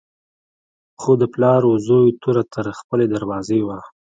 خو 1.01 1.11
د 1.21 1.23
پلار 1.33 1.61
و 1.65 1.73
زوی 1.87 2.07
توره 2.21 2.43
تر 2.53 2.65
خپلې 2.79 3.05
دروازې 3.15 3.59
وه. 3.67 3.79